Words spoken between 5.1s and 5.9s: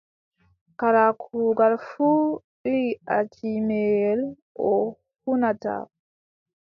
huunata.